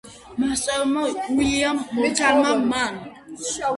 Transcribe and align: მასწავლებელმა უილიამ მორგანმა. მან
მასწავლებელმა 0.45 1.03
უილიამ 1.35 1.83
მორგანმა. 1.99 2.59
მან 2.73 2.99